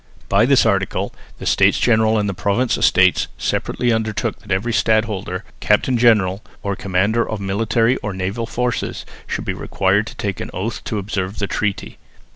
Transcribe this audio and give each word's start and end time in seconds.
By 0.29 0.47
this 0.47 0.65
article 0.65 1.13
the 1.37 1.45
States 1.45 1.77
General 1.79 2.17
and 2.17 2.27
the 2.27 2.33
Provincial 2.33 2.79
Estates 2.79 3.27
separately 3.37 3.91
undertook 3.93 4.39
that 4.39 4.49
every 4.49 4.73
stadholder, 4.73 5.43
captain 5.59 5.95
general 5.95 6.43
or 6.63 6.75
commander 6.75 7.23
of 7.29 7.39
military 7.39 7.97
or 7.97 8.11
naval 8.11 8.47
forces 8.47 9.05
should 9.27 9.45
be 9.45 9.53
required 9.53 10.07
to 10.07 10.15
take 10.15 10.39
an 10.39 10.49
oath 10.55 10.83
to 10.85 10.97
observe 10.97 11.37
the 11.37 11.45
treaty. 11.45 11.99